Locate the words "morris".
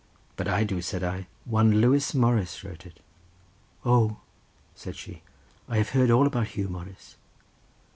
2.15-2.63, 6.69-7.17